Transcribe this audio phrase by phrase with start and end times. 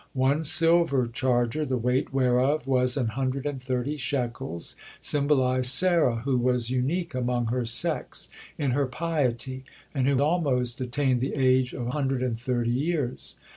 [0.17, 6.39] "One silver charger, the weight whereof was an hundred and thirty shekels," symbolized Sarah, who
[6.39, 8.27] was unique among her sex
[8.57, 13.35] in her piety, and who almost attained the age of hundred and thirty years.